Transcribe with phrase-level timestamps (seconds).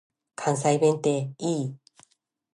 [0.33, 1.77] 関西弁って良い。